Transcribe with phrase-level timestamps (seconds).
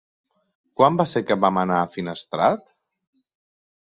[0.79, 2.65] Quan va ser que vam anar a Finestrat?